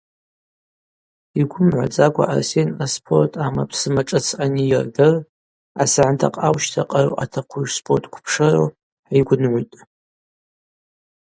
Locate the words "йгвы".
1.39-1.61